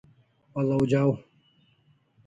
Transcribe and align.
Pal'aw 0.53 0.81
jaw 0.91 1.11